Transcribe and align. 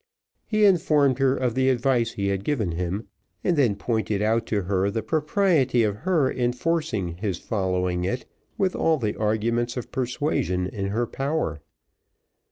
He 0.47 0.65
informed 0.65 1.19
her 1.19 1.35
of 1.37 1.53
the 1.53 1.69
advice 1.69 2.13
he 2.13 2.29
had 2.29 2.43
given 2.43 2.71
him, 2.71 3.07
and 3.43 3.55
then 3.55 3.75
pointed 3.75 4.19
out 4.19 4.47
to 4.47 4.63
her 4.63 4.89
the 4.89 5.03
propriety 5.03 5.83
of 5.83 5.97
her 5.97 6.31
enforcing 6.33 7.17
his 7.17 7.37
following 7.37 8.03
it 8.03 8.25
with 8.57 8.75
all 8.75 8.97
the 8.97 9.15
arguments 9.15 9.77
of 9.77 9.91
persuasion 9.91 10.65
in 10.65 10.87
her 10.87 11.05
power. 11.05 11.61